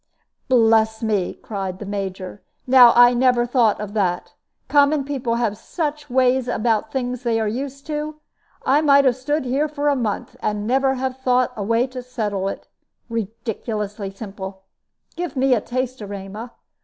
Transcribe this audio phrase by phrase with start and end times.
[0.47, 4.33] "Bless me!" cried the Major, "now I never thought of that.
[4.67, 8.15] Common people have such ways about things they are used to!
[8.65, 11.85] I might have stood here for a month, and never have thought of that way
[11.85, 12.67] to settle it.
[13.09, 14.63] Ridiculously simple.
[15.15, 16.53] Give me a taste, Erema.